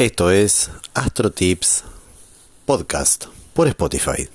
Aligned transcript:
Esto 0.00 0.30
es 0.30 0.70
Astro 0.94 1.30
Tips 1.30 1.84
Podcast 2.64 3.26
por 3.52 3.68
Spotify. 3.68 4.30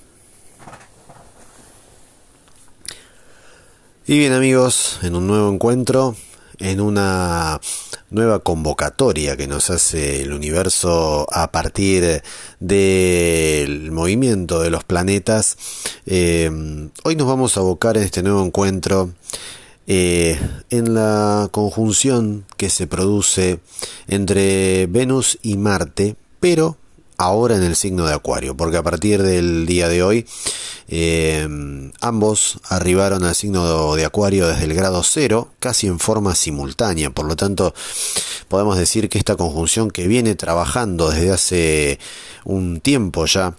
Y 4.06 4.16
bien 4.16 4.32
amigos, 4.32 5.00
en 5.02 5.16
un 5.16 5.26
nuevo 5.26 5.52
encuentro, 5.52 6.14
en 6.60 6.80
una 6.80 7.60
nueva 8.10 8.38
convocatoria 8.38 9.36
que 9.36 9.48
nos 9.48 9.70
hace 9.70 10.22
el 10.22 10.32
universo 10.32 11.26
a 11.32 11.50
partir 11.50 12.22
del 12.60 13.90
movimiento 13.90 14.60
de 14.60 14.70
los 14.70 14.84
planetas, 14.84 15.56
eh, 16.06 16.48
hoy 17.02 17.16
nos 17.16 17.26
vamos 17.26 17.56
a 17.56 17.60
abocar 17.60 17.96
en 17.96 18.04
este 18.04 18.22
nuevo 18.22 18.44
encuentro 18.44 19.10
eh, 19.86 20.38
en 20.70 20.94
la 20.94 21.48
conjunción 21.52 22.44
que 22.56 22.70
se 22.70 22.86
produce 22.86 23.60
entre 24.08 24.86
Venus 24.86 25.38
y 25.42 25.56
Marte, 25.56 26.16
pero 26.40 26.76
ahora 27.18 27.56
en 27.56 27.62
el 27.62 27.76
signo 27.76 28.06
de 28.06 28.14
Acuario, 28.14 28.56
porque 28.56 28.76
a 28.76 28.82
partir 28.82 29.22
del 29.22 29.66
día 29.66 29.88
de 29.88 30.02
hoy 30.02 30.26
eh, 30.88 31.48
ambos 32.00 32.60
arribaron 32.68 33.24
al 33.24 33.34
signo 33.34 33.94
de 33.94 34.04
Acuario 34.04 34.48
desde 34.48 34.64
el 34.64 34.74
grado 34.74 35.02
cero, 35.02 35.48
casi 35.58 35.86
en 35.86 35.98
forma 35.98 36.34
simultánea, 36.34 37.10
por 37.10 37.26
lo 37.26 37.36
tanto 37.36 37.74
podemos 38.48 38.76
decir 38.78 39.08
que 39.08 39.18
esta 39.18 39.36
conjunción 39.36 39.90
que 39.90 40.06
viene 40.06 40.34
trabajando 40.34 41.10
desde 41.10 41.32
hace 41.32 41.98
un 42.44 42.80
tiempo 42.80 43.26
ya, 43.26 43.56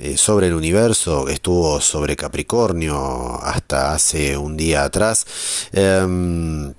eh, 0.00 0.16
sobre 0.16 0.46
el 0.46 0.54
universo, 0.54 1.28
estuvo 1.28 1.78
sobre 1.80 2.16
Capricornio 2.16 3.38
hasta 3.42 3.92
hace 3.92 4.34
un 4.34 4.56
día 4.56 4.84
atrás, 4.84 5.26
em, 5.72 6.72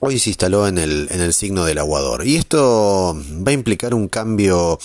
hoy 0.00 0.18
se 0.18 0.28
instaló 0.30 0.68
en 0.68 0.76
el, 0.76 1.08
en 1.10 1.22
el 1.22 1.32
signo 1.32 1.64
del 1.64 1.78
aguador. 1.78 2.26
Y 2.26 2.36
esto 2.36 3.16
va 3.16 3.50
a 3.50 3.54
implicar 3.54 3.94
un 3.94 4.08
cambio 4.08 4.78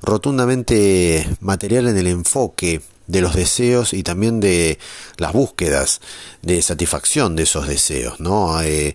rotundamente 0.00 1.28
material 1.40 1.88
en 1.88 1.98
el 1.98 2.06
enfoque 2.06 2.82
de 3.08 3.20
los 3.20 3.34
deseos 3.34 3.94
y 3.94 4.04
también 4.04 4.38
de 4.38 4.78
las 5.16 5.32
búsquedas 5.32 6.00
de 6.42 6.62
satisfacción 6.62 7.34
de 7.34 7.42
esos 7.42 7.66
deseos, 7.66 8.20
¿no? 8.20 8.62
Eh, 8.62 8.94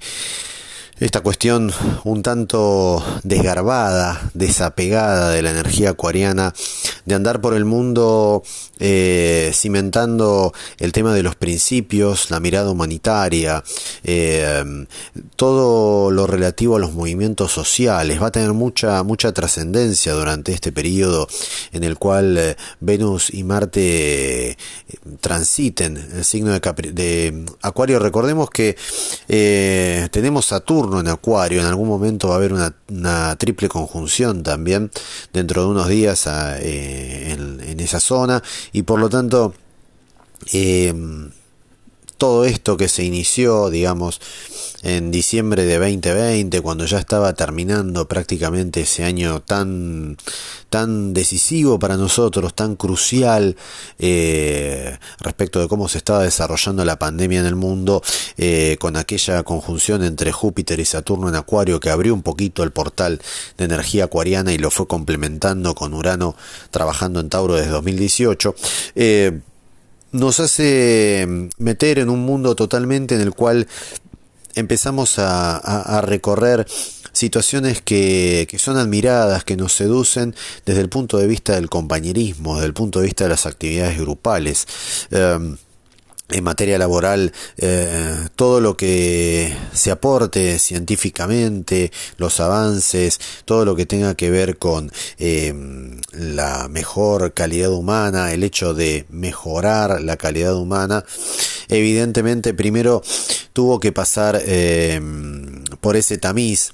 esta 1.03 1.19
cuestión 1.19 1.69
un 2.05 2.23
tanto 2.23 3.03
desgarbada, 3.23 4.31
desapegada 4.33 5.31
de 5.31 5.41
la 5.41 5.51
energía 5.51 5.89
acuariana, 5.89 6.53
de 7.05 7.15
andar 7.15 7.41
por 7.41 7.55
el 7.55 7.65
mundo 7.65 8.41
eh, 8.79 9.51
cimentando 9.53 10.53
el 10.77 10.93
tema 10.93 11.13
de 11.13 11.21
los 11.21 11.35
principios, 11.35 12.31
la 12.31 12.39
mirada 12.39 12.71
humanitaria, 12.71 13.63
eh, 14.05 14.85
todo 15.35 16.09
lo 16.09 16.25
relativo 16.25 16.77
a 16.77 16.79
los 16.79 16.93
movimientos 16.93 17.51
sociales, 17.51 18.21
va 18.21 18.27
a 18.27 18.31
tener 18.31 18.53
mucha, 18.53 19.03
mucha 19.03 19.33
trascendencia 19.33 20.13
durante 20.13 20.53
este 20.53 20.71
periodo 20.71 21.27
en 21.73 21.83
el 21.83 21.97
cual 21.97 22.37
eh, 22.37 22.55
Venus 22.79 23.33
y 23.33 23.43
Marte 23.43 24.57
transiten 25.19 25.97
el 25.97 26.23
signo 26.23 26.51
de, 26.51 26.59
de 26.93 27.45
Acuario. 27.61 27.99
Recordemos 27.99 28.49
que 28.49 28.77
tenemos 30.11 30.45
Saturno, 30.45 30.92
en 30.99 31.07
Acuario, 31.07 31.59
en 31.61 31.67
algún 31.67 31.87
momento 31.87 32.29
va 32.29 32.35
a 32.35 32.37
haber 32.37 32.53
una, 32.53 33.35
triple 33.37 33.69
conjunción 33.69 34.43
también 34.43 34.91
dentro 35.31 35.63
de 35.63 35.67
unos 35.69 35.87
días 35.87 36.27
eh, 36.27 37.33
en, 37.33 37.79
esa 37.79 37.99
zona. 37.99 38.41
Y 38.71 38.83
por 38.83 38.99
lo 38.99 39.09
tanto 39.09 39.53
eh, 40.51 40.93
todo 42.23 42.45
esto 42.45 42.77
que 42.77 42.87
se 42.87 43.03
inició, 43.03 43.69
digamos, 43.69 44.21
en 44.81 45.11
diciembre 45.11 45.65
de 45.65 45.77
2020, 45.77 46.61
cuando 46.61 46.85
ya 46.85 46.97
estaba 46.97 47.33
terminando 47.33 48.07
prácticamente 48.07 48.79
ese 48.79 49.03
año 49.03 49.41
tan, 49.41 50.15
tan 50.69 51.13
decisivo 51.13 51.79
para 51.79 51.97
nosotros, 51.97 52.53
tan 52.53 52.77
crucial 52.77 53.57
eh, 53.99 54.97
respecto 55.19 55.59
de 55.59 55.67
cómo 55.67 55.89
se 55.89 55.97
estaba 55.97 56.23
desarrollando 56.23 56.85
la 56.85 56.97
pandemia 56.97 57.41
en 57.41 57.45
el 57.45 57.57
mundo, 57.57 58.01
eh, 58.37 58.77
con 58.79 58.95
aquella 58.95 59.43
conjunción 59.43 60.01
entre 60.01 60.31
Júpiter 60.31 60.79
y 60.79 60.85
Saturno 60.85 61.27
en 61.27 61.35
Acuario 61.35 61.81
que 61.81 61.89
abrió 61.89 62.13
un 62.13 62.23
poquito 62.23 62.63
el 62.63 62.71
portal 62.71 63.21
de 63.57 63.65
energía 63.65 64.05
acuariana 64.05 64.53
y 64.53 64.57
lo 64.57 64.71
fue 64.71 64.87
complementando 64.87 65.75
con 65.75 65.93
Urano 65.93 66.37
trabajando 66.71 67.19
en 67.19 67.27
Tauro 67.27 67.55
desde 67.55 67.71
2018. 67.71 68.55
Eh, 68.95 69.41
nos 70.13 70.39
hace 70.39 71.27
meter 71.57 71.99
en 71.99 72.09
un 72.09 72.21
mundo 72.21 72.55
totalmente 72.55 73.15
en 73.15 73.21
el 73.21 73.33
cual 73.33 73.67
empezamos 74.55 75.15
a, 75.17 76.01
recorrer 76.05 76.65
situaciones 77.11 77.81
que, 77.81 78.47
son 78.57 78.77
admiradas, 78.77 79.43
que 79.43 79.57
nos 79.57 79.73
seducen 79.73 80.35
desde 80.65 80.81
el 80.81 80.89
punto 80.89 81.17
de 81.17 81.27
vista 81.27 81.55
del 81.55 81.69
compañerismo, 81.69 82.55
desde 82.55 82.67
el 82.67 82.73
punto 82.73 82.99
de 82.99 83.05
vista 83.05 83.25
de 83.25 83.31
las 83.31 83.45
actividades 83.45 83.99
grupales. 83.99 84.67
Em, 85.11 85.57
en 86.29 86.43
materia 86.43 86.77
laboral 86.77 87.31
eh, 87.57 88.27
todo 88.35 88.59
lo 88.61 88.75
que 88.77 89.55
se 89.73 89.91
aporte 89.91 90.57
científicamente, 90.57 91.91
los 92.17 92.39
avances, 92.39 93.19
todo 93.45 93.65
lo 93.65 93.75
que 93.75 93.85
tenga 93.85 94.15
que 94.15 94.29
ver 94.29 94.57
con 94.57 94.91
em, 95.17 95.99
la 96.11 96.67
mejor 96.69 97.33
calidad 97.33 97.71
humana, 97.71 98.31
el 98.31 98.43
hecho 98.43 98.73
de 98.73 99.05
mejorar 99.09 100.01
la 100.01 100.17
calidad 100.17 100.55
humana, 100.55 101.03
evidentemente 101.67 102.53
primero 102.53 103.03
tuvo 103.51 103.79
que 103.79 103.91
pasar 103.91 104.41
em, 104.45 105.63
por 105.81 105.95
ese 105.95 106.17
tamiz 106.17 106.73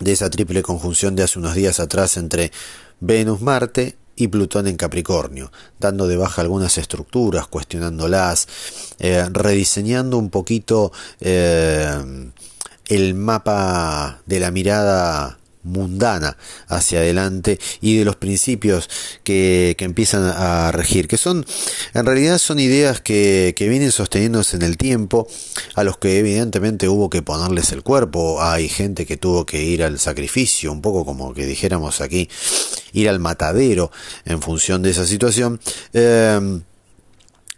de 0.00 0.12
esa 0.12 0.30
triple 0.30 0.62
conjunción 0.62 1.16
de 1.16 1.24
hace 1.24 1.38
unos 1.38 1.54
días 1.54 1.80
atrás 1.80 2.16
entre 2.16 2.52
Venus-Marte 3.00 3.96
y 4.16 4.28
Plutón 4.28 4.66
en 4.66 4.76
Capricornio, 4.76 5.50
dando 5.78 6.06
de 6.06 6.16
baja 6.16 6.42
algunas 6.42 6.78
estructuras, 6.78 7.46
cuestionándolas, 7.46 8.48
eh, 8.98 9.26
rediseñando 9.30 10.18
un 10.18 10.30
poquito 10.30 10.92
eh, 11.20 12.30
el 12.86 13.14
mapa 13.14 14.20
de 14.26 14.40
la 14.40 14.50
mirada 14.50 15.38
mundana 15.64 16.36
hacia 16.68 17.00
adelante 17.00 17.58
y 17.80 17.96
de 17.96 18.04
los 18.04 18.16
principios 18.16 18.88
que, 19.24 19.74
que, 19.76 19.84
empiezan 19.84 20.24
a 20.24 20.70
regir, 20.72 21.08
que 21.08 21.16
son, 21.16 21.44
en 21.94 22.06
realidad 22.06 22.38
son 22.38 22.58
ideas 22.58 23.00
que, 23.00 23.54
que 23.56 23.68
vienen 23.68 23.90
sosteniéndose 23.90 24.56
en 24.56 24.62
el 24.62 24.76
tiempo, 24.76 25.26
a 25.74 25.82
los 25.82 25.98
que 25.98 26.18
evidentemente 26.18 26.88
hubo 26.88 27.10
que 27.10 27.22
ponerles 27.22 27.72
el 27.72 27.82
cuerpo, 27.82 28.42
hay 28.42 28.68
gente 28.68 29.06
que 29.06 29.16
tuvo 29.16 29.46
que 29.46 29.62
ir 29.62 29.82
al 29.82 29.98
sacrificio, 29.98 30.70
un 30.70 30.82
poco 30.82 31.04
como 31.04 31.34
que 31.34 31.46
dijéramos 31.46 32.00
aquí, 32.00 32.28
ir 32.94 33.10
al 33.10 33.20
matadero 33.20 33.90
en 34.24 34.40
función 34.40 34.82
de 34.82 34.90
esa 34.90 35.04
situación. 35.04 35.60
Eh, 35.92 36.62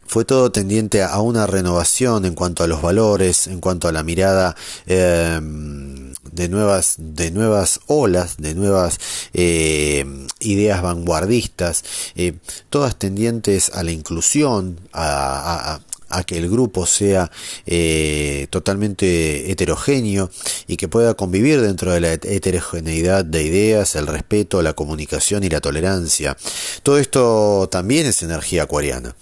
fue 0.06 0.24
todo 0.24 0.52
tendiente 0.52 1.02
a 1.02 1.20
una 1.20 1.46
renovación 1.46 2.24
en 2.24 2.34
cuanto 2.34 2.62
a 2.62 2.66
los 2.68 2.80
valores, 2.80 3.48
en 3.48 3.60
cuanto 3.60 3.88
a 3.88 3.92
la 3.92 4.02
mirada 4.02 4.54
eh, 4.86 5.40
de 5.42 6.48
nuevas, 6.48 6.94
de 6.98 7.30
nuevas 7.30 7.80
olas, 7.86 8.36
de 8.38 8.54
nuevas 8.54 8.98
eh, 9.34 10.04
ideas 10.40 10.82
vanguardistas, 10.82 11.84
eh, 12.14 12.34
todas 12.70 12.96
tendientes 12.96 13.70
a 13.74 13.82
la 13.82 13.90
inclusión, 13.90 14.80
a, 14.92 15.74
a 15.74 15.80
que 16.26 16.38
el 16.38 16.48
grupo 16.48 16.86
sea 16.86 17.30
eh, 17.66 18.46
totalmente 18.50 19.50
heterogéneo 19.50 20.30
y 20.66 20.76
que 20.76 20.88
pueda 20.88 21.14
convivir 21.14 21.60
dentro 21.60 21.92
de 21.92 22.00
la 22.00 22.12
heterogeneidad 22.12 23.24
de 23.24 23.42
ideas, 23.42 23.96
el 23.96 24.06
respeto, 24.06 24.62
la 24.62 24.72
comunicación 24.72 25.44
y 25.44 25.48
la 25.48 25.60
tolerancia. 25.60 26.36
Todo 26.82 26.98
esto 26.98 27.68
también 27.70 28.06
es 28.06 28.22
energía 28.22 28.64
acuariana. 28.64 29.14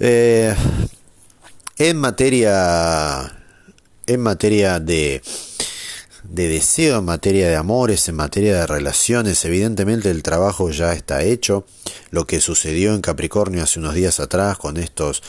Eh, 0.00 0.54
en 1.78 1.96
materia 1.98 3.32
en 4.06 4.20
materia 4.20 4.80
de 4.80 5.22
de 6.30 6.48
deseo, 6.48 6.98
en 6.98 7.04
materia 7.04 7.48
de 7.48 7.56
amores, 7.56 8.08
en 8.08 8.16
materia 8.16 8.58
de 8.58 8.66
relaciones, 8.66 9.44
evidentemente 9.44 10.10
el 10.10 10.22
trabajo 10.22 10.70
ya 10.70 10.92
está 10.92 11.22
hecho. 11.22 11.64
Lo 12.10 12.26
que 12.26 12.40
sucedió 12.40 12.94
en 12.94 13.00
Capricornio 13.00 13.62
hace 13.62 13.78
unos 13.78 13.94
días 13.94 14.20
atrás 14.20 14.58
con 14.58 14.76
estos 14.76 15.22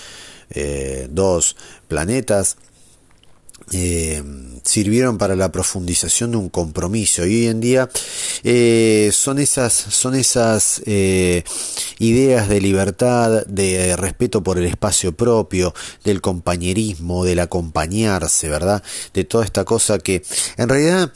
eh, 0.49 1.07
dos 1.09 1.55
planetas, 1.87 2.57
eh, 3.73 4.23
sirvieron 4.63 5.17
para 5.17 5.35
la 5.35 5.51
profundización 5.51 6.31
de 6.31 6.37
un 6.37 6.49
compromiso. 6.49 7.25
Y 7.25 7.35
hoy 7.35 7.47
en 7.47 7.59
día 7.59 7.89
eh, 8.43 9.09
son 9.11 9.39
esas 9.39 9.73
son 9.73 10.15
esas 10.15 10.81
ideas 10.85 12.47
de 12.47 12.61
libertad 12.61 13.45
de 13.45 13.95
respeto 13.97 14.41
por 14.41 14.57
el 14.57 14.65
espacio 14.65 15.11
propio 15.11 15.73
del 16.03 16.21
compañerismo 16.21 17.25
del 17.25 17.39
acompañarse 17.39 18.47
verdad 18.47 18.81
de 19.13 19.25
toda 19.25 19.43
esta 19.43 19.65
cosa 19.65 19.99
que 19.99 20.23
en 20.55 20.69
realidad 20.69 21.11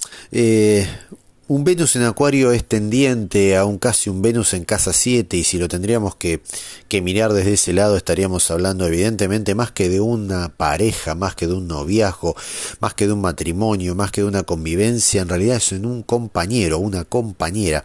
un 1.47 1.65
Venus 1.65 1.97
en 1.97 2.03
Acuario 2.03 2.53
es 2.53 2.63
tendiente 2.63 3.57
a 3.57 3.65
un 3.65 3.77
casi 3.77 4.09
un 4.09 4.21
Venus 4.21 4.53
en 4.53 4.63
casa 4.63 4.93
7 4.93 5.35
y 5.35 5.43
si 5.43 5.57
lo 5.57 5.67
tendríamos 5.67 6.15
que, 6.15 6.41
mirar 7.01 7.33
desde 7.33 7.53
ese 7.53 7.73
lado 7.73 7.97
estaríamos 7.97 8.49
hablando 8.51 8.85
evidentemente 8.85 9.53
más 9.55 9.71
que 9.71 9.89
de 9.89 9.99
una 9.99 10.49
pareja, 10.49 11.15
más 11.15 11.35
que 11.35 11.47
de 11.47 11.53
un 11.53 11.67
noviazgo, 11.67 12.35
más 12.79 12.93
que 12.93 13.07
de 13.07 13.13
un 13.13 13.21
matrimonio, 13.21 13.95
más 13.95 14.11
que 14.11 14.21
de 14.21 14.27
una 14.27 14.43
convivencia, 14.43 15.21
en 15.21 15.29
realidad 15.29 15.57
es 15.57 15.73
en 15.73 15.85
un 15.85 16.03
compañero, 16.03 16.77
una 16.77 17.03
compañera. 17.03 17.83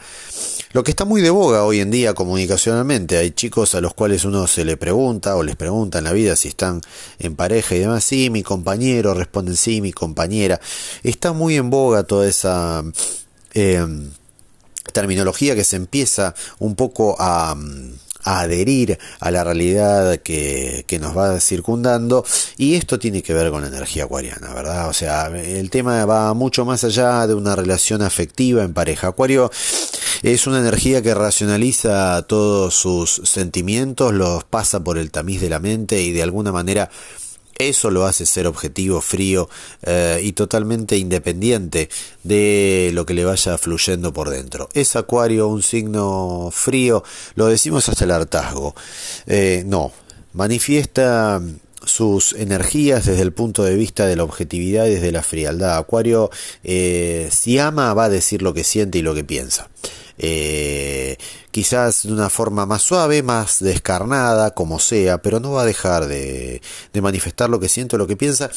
Lo 0.73 0.85
que 0.85 0.91
está 0.91 1.05
muy 1.05 1.23
de 1.23 1.31
boga 1.31 1.64
hoy 1.64 1.81
en 1.81 1.91
día 1.91 2.14
comunicacionalmente, 2.14 3.17
hay 3.17 3.31
chicos 3.31 3.75
a 3.75 3.81
los 3.81 3.94
cuales 3.94 4.25
uno 4.25 4.47
se 4.47 4.64
le 4.64 4.76
pregunta 4.76 5.35
o 5.35 5.43
les 5.43 5.56
pregunta 5.56 5.99
en 5.99 6.05
la 6.05 6.12
vida 6.12 6.37
si 6.37 6.49
están 6.49 6.82
en 7.19 7.35
pareja 7.35 7.75
y 7.75 7.81
demás, 7.81 8.05
sí, 8.05 8.31
mi 8.31 8.43
compañero, 8.43 9.14
responden 9.14 9.56
sí, 9.56 9.81
mi 9.81 9.93
compañera. 9.93 10.61
Está 11.02 11.32
muy 11.32 11.56
en 11.56 11.70
boga 11.70 12.05
toda 12.05 12.29
esa 12.29 12.85
Em, 13.58 14.11
terminología 14.93 15.55
que 15.55 15.64
se 15.64 15.76
empieza 15.76 16.35
un 16.58 16.75
poco 16.75 17.17
a, 17.19 17.56
adherir 18.23 18.99
a 19.20 19.31
la 19.31 19.44
realidad 19.44 20.19
que, 20.19 20.85
que, 20.87 20.99
nos 20.99 21.17
va 21.17 21.38
circundando 21.38 22.25
y 22.58 22.75
esto 22.75 22.99
tiene 22.99 23.23
que 23.23 23.32
ver 23.32 23.50
con 23.50 23.62
la 23.62 23.69
energía 23.69 24.05
acuariana, 24.05 24.53
¿verdad? 24.53 24.88
O 24.88 24.93
sea, 24.93 25.29
el 25.29 25.70
tema 25.70 26.05
va 26.05 26.35
mucho 26.35 26.64
más 26.64 26.82
allá 26.82 27.26
de 27.26 27.35
una 27.35 27.55
relación 27.55 28.03
afectiva 28.03 28.64
en 28.64 28.75
pareja. 28.75 29.08
Acuario 29.08 29.50
es 30.23 30.47
una 30.47 30.59
energía 30.59 31.02
que 31.02 31.14
racionaliza 31.14 32.20
todos 32.26 32.75
sus 32.75 33.23
sentimientos, 33.25 34.12
los 34.12 34.44
pasa 34.44 34.82
por 34.82 34.99
el 34.99 35.11
tamiz 35.12 35.41
de 35.41 35.49
la 35.49 35.61
mente 35.61 36.02
y 36.02 36.12
de 36.12 36.25
alguna 36.25 36.52
manera 36.52 36.91
eso 37.58 37.91
lo 37.91 38.06
hace 38.06 38.26
ser 38.26 38.47
objetivo, 38.47 39.00
frío 39.00 39.49
eh, 39.82 40.20
y 40.23 40.32
totalmente 40.32 40.97
independiente 40.97 41.88
de 42.23 42.91
lo 42.93 43.06
que 43.06 43.14
le 43.14 43.25
vaya 43.25 43.58
fluyendo 43.58 44.12
por 44.12 44.31
dentro. 44.31 44.69
Es 44.75 44.97
Acuario 44.97 45.49
un 45.49 45.62
signo 45.62 46.50
frío, 46.53 47.03
lo 47.35 47.47
decimos 47.47 47.88
hasta 47.88 48.05
el 48.05 48.11
hartazgo. 48.11 48.75
Eh, 49.26 49.62
no, 49.67 49.93
manifiesta 50.32 51.41
sus 51.85 52.32
energías 52.32 53.06
desde 53.06 53.23
el 53.23 53.32
punto 53.32 53.62
de 53.62 53.76
vista 53.76 54.06
de 54.06 54.17
la 54.17 54.25
objetividad 54.25 54.87
y 54.87 54.94
desde 54.94 55.12
la 55.12 55.23
frialdad. 55.23 55.79
Acuario, 55.79 56.31
eh, 56.64 57.29
si 57.31 57.59
ama, 57.59 57.94
va 57.94 58.05
a 58.05 58.09
decir 58.11 58.43
lo 58.43 58.52
que 58.52 58.64
siente 58.64 58.99
y 58.99 59.02
lo 59.02 59.14
que 59.14 59.25
piensa. 59.25 59.69
Eh, 60.19 61.17
quizás 61.51 62.05
de 62.05 62.13
una 62.13 62.31
forma 62.31 62.67
más 62.67 62.83
suave, 62.83 63.23
más 63.23 63.61
descarnada, 63.61 64.53
como 64.53 64.79
sea, 64.79 65.19
pero 65.19 65.41
no 65.41 65.53
va 65.53 65.63
a 65.63 65.67
dejar 65.67 66.07
de, 66.07 66.61
manifestar 67.01 67.51
lo 67.51 67.61
que 67.61 67.69
siente, 67.69 67.99
lo 67.99 68.07
que 68.07 68.17
piensa, 68.17 68.51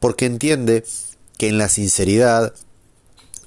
porque 0.00 0.26
entiende 0.26 0.84
que 1.38 1.48
en 1.48 1.58
la 1.58 1.68
sinceridad 1.68 2.54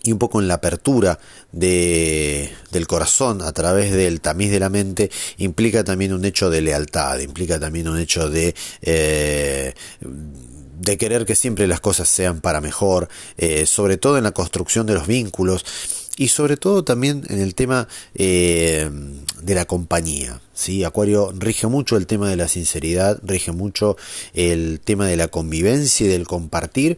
y 0.04 0.12
un 0.12 0.20
poco 0.20 0.40
en 0.40 0.48
la 0.48 0.56
apertura 0.56 1.20
de, 1.52 2.54
del 2.72 2.88
corazón 2.88 3.42
a 3.42 3.52
través 3.52 3.92
del 3.92 4.22
tamiz 4.22 4.52
de 4.52 4.60
la 4.60 4.70
mente 4.70 5.12
implica 5.38 5.84
también 5.84 6.14
un 6.14 6.24
hecho 6.24 6.50
de 6.50 6.62
lealtad, 6.62 7.20
implica 7.20 7.60
también 7.60 7.88
un 7.88 8.00
hecho 8.00 8.30
de... 8.30 8.56
Eh, 8.82 9.74
de 10.80 10.98
querer 10.98 11.26
que 11.26 11.36
siempre 11.36 11.68
las 11.68 11.80
cosas 11.80 12.08
sean 12.08 12.40
para 12.40 12.62
mejor, 12.62 13.10
eh, 13.38 13.66
sobre 13.66 13.98
todo 13.98 14.18
en 14.18 14.24
la 14.24 14.32
construcción 14.32 14.86
de 14.86 14.94
los 14.94 15.08
vínculos 15.08 15.66
y 16.18 16.30
sobre 16.30 16.58
todo 16.58 16.84
también 16.84 17.24
en 17.30 17.40
el 17.40 17.56
tema 17.56 17.88
eh, 18.16 18.90
de 19.42 19.56
la 19.56 19.66
compañía. 19.66 20.42
¿sí? 20.54 20.84
Acuario 20.84 21.32
rige 21.38 21.68
mucho 21.68 21.96
el 21.96 22.08
tema 22.08 22.30
de 22.30 22.36
la 22.36 22.48
sinceridad, 22.48 23.20
rige 23.24 23.52
mucho 23.52 23.96
el 24.34 24.82
tema 24.84 25.08
de 25.08 25.16
la 25.16 25.28
convivencia 25.28 26.08
y 26.08 26.10
del 26.10 26.28
compartir, 26.28 26.98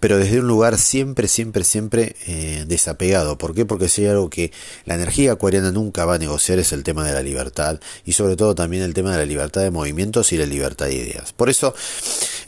pero 0.00 0.18
desde 0.18 0.40
un 0.40 0.48
lugar 0.48 0.78
siempre, 0.78 1.28
siempre, 1.28 1.62
siempre 1.62 2.16
eh, 2.26 2.64
desapegado. 2.66 3.38
¿Por 3.38 3.54
qué? 3.54 3.66
Porque 3.66 3.88
si 3.88 4.02
hay 4.02 4.08
algo 4.08 4.30
que 4.30 4.50
la 4.84 4.94
energía 4.94 5.32
acuariana 5.32 5.70
nunca 5.70 6.06
va 6.06 6.14
a 6.14 6.18
negociar 6.18 6.58
es 6.58 6.72
el 6.72 6.82
tema 6.82 7.06
de 7.06 7.12
la 7.12 7.22
libertad 7.22 7.78
y 8.04 8.12
sobre 8.12 8.34
todo 8.34 8.54
también 8.54 8.82
el 8.82 8.94
tema 8.94 9.12
de 9.12 9.18
la 9.18 9.26
libertad 9.26 9.60
de 9.60 9.70
movimientos 9.70 10.32
y 10.32 10.38
la 10.38 10.46
libertad 10.46 10.86
de 10.86 10.94
ideas. 10.94 11.32
Por 11.32 11.50
eso 11.50 11.74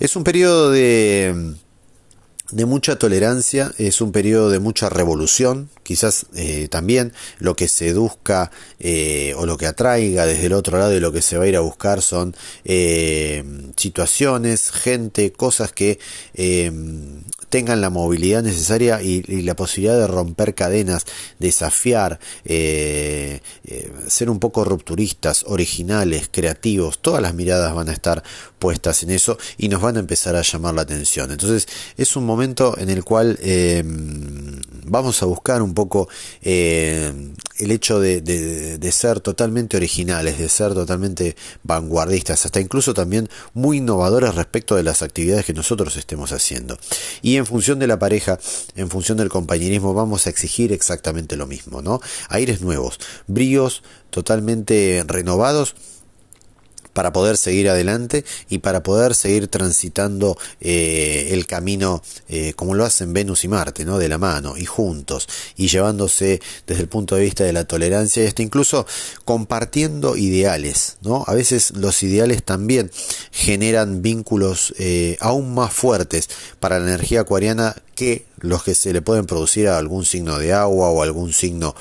es 0.01 0.17
un 0.17 0.25
periodo 0.25 0.71
de 0.71 1.55
de 2.53 2.67
mucha 2.67 2.97
tolerancia, 2.97 3.73
es 3.79 4.01
un 4.01 4.13
periodo 4.13 4.51
de 4.51 4.59
mucha 4.59 4.89
revolución, 4.89 5.71
quizás 5.83 6.27
eh, 6.35 6.69
también 6.69 7.13
lo 7.39 7.57
que 7.57 7.67
seduzca 7.67 8.51
eh, 8.79 9.35
o 9.37 9.47
lo 9.47 9.57
que 9.57 9.67
atraiga 9.67 10.27
desde 10.27 10.47
el 10.47 10.53
otro 10.53 10.79
lado 10.79 10.95
y 10.95 11.01
lo 11.01 11.13
que 11.13 11.23
se 11.23 11.39
va 11.39 11.45
a 11.45 11.49
ir 11.49 11.57
a 11.57 11.61
buscar 11.61 12.03
son 12.03 12.37
eh, 12.65 13.43
situaciones, 13.77 14.71
gente, 14.71 15.33
cosas 15.33 15.73
que 15.73 15.99
tengan 17.53 17.83
la 17.83 17.91
movilidad 17.91 18.43
necesaria 18.43 19.03
y, 19.03 19.21
la 19.43 19.55
posibilidad 19.55 19.99
de 19.99 20.07
romper 20.07 20.55
cadenas, 20.55 21.05
desafiar, 21.39 22.19
eh, 22.47 23.41
eh, 23.65 23.93
ser 24.09 24.31
un 24.31 24.39
poco 24.39 24.65
rupturistas, 24.65 25.45
originales, 25.47 26.31
creativos, 26.33 27.01
todas 27.01 27.21
las 27.21 27.35
miradas 27.35 27.75
van 27.75 27.91
a 27.91 27.93
estar 27.93 28.23
puestas 28.59 29.03
en 29.03 29.11
eso 29.11 29.37
y 29.59 29.69
nos 29.69 29.83
van 29.83 29.99
a 29.99 30.01
empezar 30.01 30.35
a 30.35 30.41
llamar 30.41 30.73
la 30.73 30.83
atención. 30.83 31.31
Entonces 31.31 31.69
es 31.99 32.17
un 32.17 32.25
momento 32.25 32.79
en 32.79 32.89
el 32.89 33.05
cual 33.05 33.39
eh, 33.43 33.85
vamos 34.85 35.23
a 35.23 35.27
buscar 35.27 35.63
un 35.63 35.75
poco 35.75 36.09
el 36.43 37.35
hecho 37.59 38.01
de, 38.01 38.21
de, 38.21 38.93
ser 38.93 39.21
totalmente 39.21 39.77
originales, 39.77 40.39
de 40.39 40.49
ser 40.49 40.75
totalmente 40.75 41.37
vanguardistas, 41.63 42.45
hasta 42.45 42.61
incluso 42.61 42.95
también 42.95 43.29
muy 43.55 43.79
innovadores 43.79 44.35
respecto 44.35 44.77
de 44.77 44.83
las 44.83 45.03
actividades 45.03 45.45
que 45.45 45.55
nosotros 45.55 45.97
estemos 45.97 46.33
haciendo. 46.33 46.79
Y 47.23 47.37
en 47.37 47.47
función 47.47 47.79
de 47.79 47.87
la 47.87 47.99
pareja, 47.99 48.39
en 48.77 48.91
función 48.91 49.19
del 49.19 49.29
compañerismo, 49.29 49.95
vamos 49.95 50.27
a 50.27 50.31
exigir 50.31 50.73
exactamente 50.73 51.37
lo 51.37 51.47
mismo, 51.47 51.83
¿no? 51.83 52.01
Aires 52.29 52.61
nuevos, 52.61 52.99
bríos 53.27 53.83
totalmente 54.11 55.05
renovados 55.07 55.75
para 56.93 57.13
poder 57.13 57.37
seguir 57.37 57.69
adelante 57.69 58.25
y 58.49 58.59
para 58.59 58.83
poder 58.83 59.15
seguir 59.15 59.49
transitando 59.49 60.37
eh, 60.61 61.29
el 61.31 61.47
camino 61.47 62.03
eh, 62.29 62.53
como 62.55 62.75
lo 62.75 62.85
hacen 62.85 63.13
Venus 63.13 63.45
y 63.45 63.49
Marte, 63.49 63.85
¿no? 63.85 63.99
De 63.99 64.09
la 64.09 64.19
mano 64.19 64.57
y 64.57 64.65
juntos 64.65 65.29
y 65.57 65.69
llevándose 65.69 66.41
desde 66.67 66.83
el 66.83 66.89
punto 66.89 67.17
de 67.17 67.23
vista 67.23 67.45
de 67.45 67.53
la 67.53 67.65
tolerancia 67.65 68.23
y 68.23 68.27
hasta 68.27 68.43
incluso 68.43 68.87
compartiendo 69.25 70.17
ideales, 70.17 70.97
¿no? 71.03 71.25
A 71.27 71.35
veces 71.35 71.73
los 71.77 72.03
ideales 72.03 72.43
también 72.43 72.91
generan 73.31 74.03
vínculos 74.03 74.75
eh, 74.79 75.17
aún 75.21 75.55
más 75.55 75.73
fuertes 75.73 76.29
para 76.61 76.79
la 76.79 76.87
energía 76.89 77.23
acuariana 77.23 77.75
que 77.95 78.27
los 78.39 78.63
que 78.63 78.75
se 78.75 78.93
le 78.93 79.03
pueden 79.03 79.27
producir 79.27 79.69
a 79.69 79.79
algún 79.79 80.05
signo 80.05 80.39
de 80.39 80.53
agua 80.53 80.91
o 80.91 81.03
algún 81.03 81.33
signo 81.33 81.75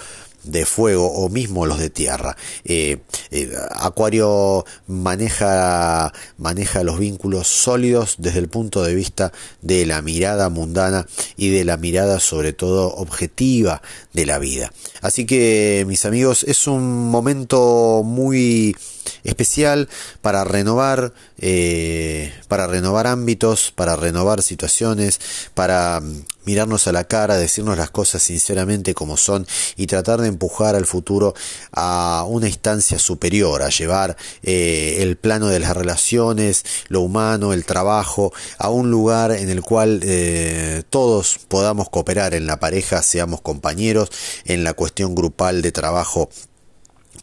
de 0.43 0.65
fuego 0.65 1.11
o 1.11 1.29
mismo 1.29 1.65
los 1.65 1.79
de 1.79 1.89
tierra. 1.89 2.35
Eh, 2.63 2.97
eh, 3.31 3.51
Acuario 3.71 4.65
maneja, 4.87 6.13
maneja 6.37 6.83
los 6.83 6.99
vínculos 6.99 7.47
sólidos 7.47 8.15
desde 8.17 8.39
el 8.39 8.47
punto 8.47 8.83
de 8.83 8.95
vista 8.95 9.31
de 9.61 9.85
la 9.85 10.01
mirada 10.01 10.49
mundana 10.49 11.07
y 11.37 11.49
de 11.49 11.65
la 11.65 11.77
mirada 11.77 12.19
sobre 12.19 12.53
todo 12.53 12.93
objetiva 12.95 13.81
de 14.13 14.25
la 14.25 14.39
vida. 14.39 14.71
Así 15.01 15.25
que 15.25 15.85
mis 15.87 16.05
amigos 16.05 16.43
es 16.43 16.67
un 16.67 17.09
momento 17.09 18.03
muy 18.03 18.75
especial 19.23 19.89
para 20.21 20.43
renovar, 20.43 21.13
eh, 21.39 22.33
para 22.47 22.67
renovar 22.67 23.07
ámbitos, 23.07 23.71
para 23.71 23.95
renovar 23.95 24.41
situaciones, 24.41 25.19
para 25.53 25.99
mm, 26.01 26.25
mirarnos 26.45 26.87
a 26.87 26.91
la 26.91 27.03
cara, 27.03 27.37
decirnos 27.37 27.77
las 27.77 27.91
cosas 27.91 28.23
sinceramente 28.23 28.93
como 28.93 29.17
son 29.17 29.45
y 29.75 29.87
tratar 29.87 30.21
de 30.21 30.27
empujar 30.27 30.75
al 30.75 30.85
futuro 30.85 31.33
a 31.71 32.25
una 32.27 32.47
instancia 32.47 32.97
superior, 32.99 33.61
a 33.61 33.69
llevar 33.69 34.17
eh, 34.43 34.97
el 34.99 35.17
plano 35.17 35.47
de 35.47 35.59
las 35.59 35.75
relaciones, 35.75 36.63
lo 36.87 37.01
humano, 37.01 37.53
el 37.53 37.65
trabajo, 37.65 38.33
a 38.57 38.69
un 38.69 38.89
lugar 38.89 39.31
en 39.31 39.49
el 39.49 39.61
cual 39.61 40.01
eh, 40.03 40.83
todos 40.89 41.39
podamos 41.47 41.89
cooperar 41.89 42.33
en 42.33 42.47
la 42.47 42.59
pareja, 42.59 43.01
seamos 43.03 43.41
compañeros, 43.41 44.09
en 44.45 44.63
la 44.63 44.73
cuestión 44.73 45.15
grupal 45.15 45.61
de 45.61 45.71
trabajo 45.71 46.29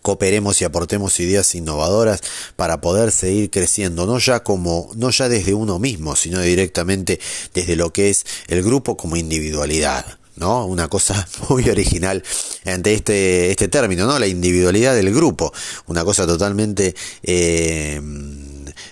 cooperemos 0.08 0.58
y 0.62 0.64
aportemos 0.64 1.20
ideas 1.20 1.54
innovadoras 1.54 2.22
para 2.56 2.80
poder 2.80 3.12
seguir 3.12 3.50
creciendo, 3.50 4.06
no 4.06 4.18
ya 4.18 4.42
como, 4.42 4.90
no 4.96 5.10
ya 5.10 5.28
desde 5.28 5.52
uno 5.52 5.78
mismo, 5.78 6.16
sino 6.16 6.40
directamente 6.40 7.20
desde 7.52 7.76
lo 7.76 7.92
que 7.92 8.08
es 8.08 8.24
el 8.46 8.62
grupo 8.62 8.96
como 8.96 9.16
individualidad. 9.16 10.06
¿no? 10.36 10.64
Una 10.64 10.88
cosa 10.88 11.28
muy 11.50 11.68
original 11.68 12.22
ante 12.64 12.94
este, 12.94 13.50
este 13.50 13.68
término, 13.68 14.06
¿no? 14.06 14.18
La 14.18 14.28
individualidad 14.28 14.94
del 14.94 15.12
grupo. 15.12 15.52
Una 15.88 16.04
cosa 16.04 16.26
totalmente 16.26 16.94
eh, 17.22 18.00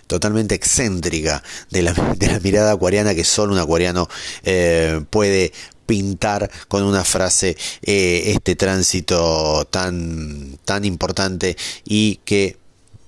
totalmente 0.06 0.54
excéntrica 0.54 1.42
de 1.70 1.82
la, 1.82 1.92
de 1.92 2.26
la, 2.26 2.40
mirada 2.40 2.72
acuariana 2.72 3.14
que 3.14 3.24
solo 3.24 3.54
un 3.54 3.58
acuariano 3.58 4.08
eh, 4.44 5.00
puede 5.08 5.52
pintar 5.86 6.50
con 6.68 6.82
una 6.82 7.04
frase 7.04 7.56
eh, 7.82 8.24
este 8.26 8.56
tránsito 8.56 9.66
tan, 9.70 10.58
tan 10.64 10.84
importante 10.84 11.56
y 11.84 12.16
que 12.24 12.56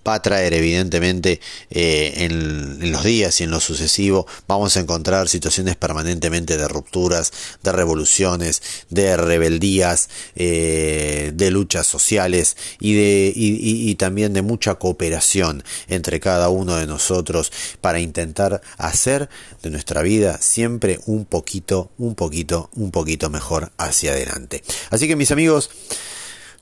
va 0.08 0.14
a 0.14 0.22
traer 0.22 0.54
evidentemente 0.54 1.40
eh, 1.70 2.12
en, 2.16 2.90
los 2.92 3.04
días 3.04 3.40
y 3.40 3.44
en 3.44 3.50
lo 3.50 3.60
sucesivo 3.60 4.26
vamos 4.46 4.76
a 4.76 4.80
encontrar 4.80 5.28
situaciones 5.28 5.76
permanentemente 5.76 6.56
de 6.56 6.66
rupturas, 6.68 7.32
de 7.62 7.72
revoluciones, 7.72 8.62
de 8.90 9.16
rebeldías, 9.16 10.08
eh, 10.36 11.32
de 11.34 11.50
luchas 11.50 11.86
sociales 11.86 12.56
y, 12.80 12.94
de, 12.94 13.32
y 13.34 13.94
también 13.96 14.32
de 14.32 14.42
mucha 14.42 14.76
cooperación 14.76 15.62
entre 15.88 16.20
cada 16.20 16.48
uno 16.48 16.76
de 16.76 16.86
nosotros 16.86 17.52
para 17.80 18.00
intentar 18.00 18.62
hacer 18.76 19.28
de 19.62 19.70
nuestra 19.70 20.02
vida 20.02 20.38
siempre 20.40 21.00
un 21.06 21.24
poquito, 21.24 21.90
un 21.98 22.14
poquito, 22.14 22.70
un 22.74 22.90
poquito 22.90 23.30
mejor 23.30 23.72
hacia 23.76 24.12
adelante. 24.12 24.62
Así 24.90 25.08
que 25.08 25.16
mis 25.16 25.30
amigos, 25.30 25.70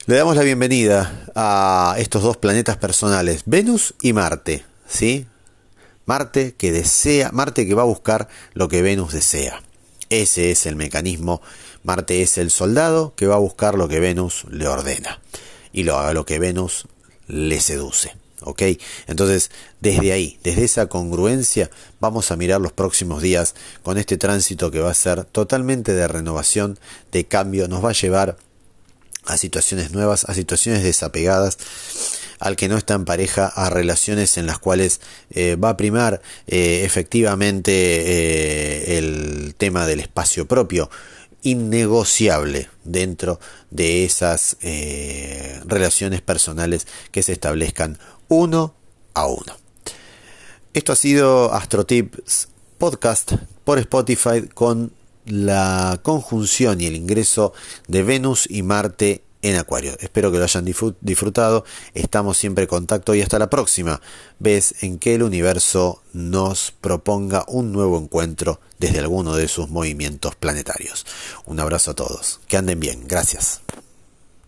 le 0.07 0.15
damos 0.15 0.37
la 0.37 0.43
bienvenida 0.43 1.27
a 1.35 1.97
estos 1.99 2.23
dos 2.23 2.37
planetas 2.37 2.77
personales, 2.77 3.43
Venus 3.45 3.95
y 4.01 4.13
Marte, 4.13 4.65
¿sí? 4.87 5.27
Marte 6.05 6.55
que 6.57 6.71
desea, 6.71 7.33
Marte 7.33 7.67
que 7.67 7.75
va 7.75 7.83
a 7.83 7.87
buscar 7.87 8.29
lo 8.55 8.69
que 8.69 8.83
Venus 8.83 9.13
desea. 9.13 9.61
Ese 10.09 10.53
es 10.53 10.67
el 10.67 10.77
mecanismo. 10.77 11.43
Marte 11.83 12.23
es 12.23 12.39
el 12.39 12.53
soldado 12.53 13.15
que 13.17 13.27
va 13.27 13.35
a 13.35 13.41
buscar 13.41 13.77
lo 13.77 13.89
que 13.89 13.99
Venus 13.99 14.45
le 14.49 14.69
ordena 14.69 15.21
y 15.73 15.83
lo 15.83 16.13
lo 16.13 16.25
que 16.25 16.39
Venus 16.39 16.87
le 17.27 17.61
seduce. 17.61 18.15
¿Ok? 18.43 18.63
Entonces, 19.09 19.51
desde 19.81 20.13
ahí, 20.13 20.39
desde 20.45 20.63
esa 20.63 20.87
congruencia, 20.87 21.69
vamos 21.99 22.31
a 22.31 22.37
mirar 22.37 22.61
los 22.61 22.73
próximos 22.73 23.23
días 23.23 23.57
con 23.83 23.99
este 23.99 24.17
tránsito 24.19 24.71
que 24.71 24.79
va 24.79 24.91
a 24.93 24.95
ser 24.95 25.25
totalmente 25.25 25.95
de 25.95 26.07
renovación, 26.07 26.79
de 27.11 27.25
cambio, 27.25 27.67
nos 27.67 27.85
va 27.85 27.91
a 27.91 27.95
llevar 27.95 28.37
a 29.27 29.37
situaciones 29.37 29.93
nuevas, 29.93 30.25
a 30.25 30.35
situaciones 30.35 30.83
desapegadas, 30.83 31.59
al 32.39 32.57
que 32.57 32.69
no 32.69 32.77
está 32.77 32.95
en 32.95 33.05
pareja, 33.05 33.47
a 33.47 33.71
relaciones 33.71 34.37
en 34.39 34.47
las 34.47 34.59
cuales 34.59 35.01
eh, 35.31 35.57
va 35.57 35.71
a 35.71 35.77
primar 35.77 36.21
eh, 36.47 36.83
efectivamente 36.85 37.73
eh, 37.73 38.99
el 38.99 39.55
tema 39.57 39.87
del 39.87 40.01
espacio 40.01 40.47
propio, 40.47 40.91
innegociable 41.43 42.69
dentro 42.85 43.39
de 43.71 44.05
esas 44.05 44.57
relaciones 45.65 46.21
personales 46.21 46.89
que 47.13 47.23
se 47.23 47.33
establezcan 47.33 47.99
uno 48.27 48.75
a 49.15 49.27
uno. 49.27 49.57
Esto 50.75 50.93
ha 50.93 50.97
sido 50.97 51.55
AstroTips 51.55 52.49
Podcast 52.79 53.35
por 53.65 53.79
Spotify 53.79 54.49
con 54.53 54.93
la 55.27 56.01
conjunción 56.03 56.81
y 56.81 56.87
el 56.87 56.97
ingreso 56.97 57.53
de 57.89 58.03
Venus 58.03 58.47
y 58.51 58.63
Marte 58.63 59.23
en 59.43 59.57
Acuario. 59.57 59.97
Espero 60.01 60.33
que 60.33 60.39
lo 60.39 60.45
hayan 60.45 60.65
disfrutado. 60.65 61.65
Estamos 61.95 62.37
siempre 62.37 62.65
en 62.65 62.69
contacto 62.69 63.15
y 63.15 63.23
hasta 63.23 63.39
la 63.39 63.51
próxima 63.51 64.01
vez 64.39 64.83
en 64.83 64.99
que 64.99 65.15
el 65.15 65.23
universo 65.23 66.03
nos 66.13 66.73
proponga 66.73 67.45
un 67.47 67.73
nuevo 67.73 67.99
encuentro 67.99 68.61
desde 68.79 68.99
alguno 68.99 69.37
de 69.37 69.49
sus 69.49 69.69
movimientos 69.69 70.35
planetarios. 70.35 71.07
Un 71.45 71.61
abrazo 71.61 71.93
a 71.93 71.95
todos. 71.95 72.41
Que 72.49 72.57
anden 72.57 72.81
bien. 72.81 73.07
Gracias. 73.07 73.61